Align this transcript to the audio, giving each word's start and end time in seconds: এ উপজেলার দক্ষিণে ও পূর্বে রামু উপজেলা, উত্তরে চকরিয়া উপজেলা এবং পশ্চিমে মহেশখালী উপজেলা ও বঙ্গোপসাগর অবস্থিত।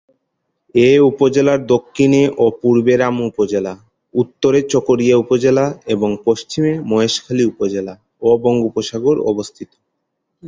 এ 0.75 0.89
উপজেলার 1.09 1.59
দক্ষিণে 1.65 2.21
ও 2.37 2.45
পূর্বে 2.61 2.93
রামু 2.97 3.23
উপজেলা, 3.27 3.73
উত্তরে 4.13 4.59
চকরিয়া 4.71 5.15
উপজেলা 5.17 5.65
এবং 5.87 6.09
পশ্চিমে 6.25 6.73
মহেশখালী 6.89 7.43
উপজেলা 7.45 7.93
ও 8.21 8.29
বঙ্গোপসাগর 8.43 9.15
অবস্থিত। 9.31 9.69